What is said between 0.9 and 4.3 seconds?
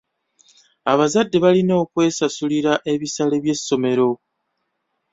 Abazadde balina okwesasulira ebisale by'essomero.